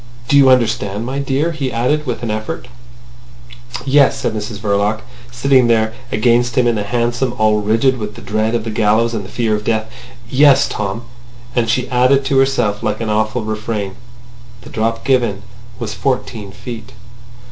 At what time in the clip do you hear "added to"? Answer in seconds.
11.89-12.39